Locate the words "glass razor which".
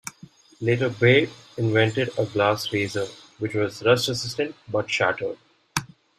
2.25-3.53